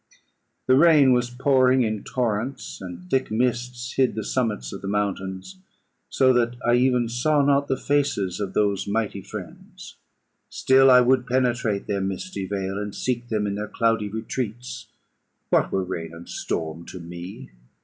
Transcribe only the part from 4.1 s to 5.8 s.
the summits of the mountains,